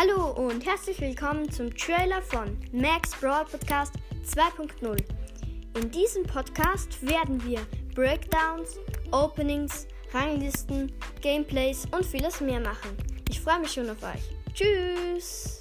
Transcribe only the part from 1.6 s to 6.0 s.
Trailer von Max Brawl Podcast 2.0. In